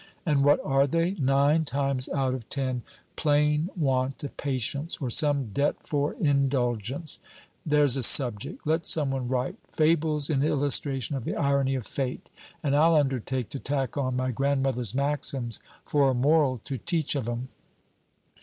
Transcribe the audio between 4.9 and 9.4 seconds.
or some debt for indulgence. There's a subject: let some one